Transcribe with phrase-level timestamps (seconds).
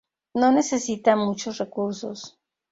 [0.33, 2.39] No necesita muchos recursos.